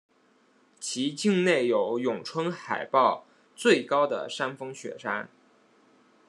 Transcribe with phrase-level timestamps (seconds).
[0.79, 3.23] 其境内有永春海报
[3.55, 5.29] 最高的山峰雪山。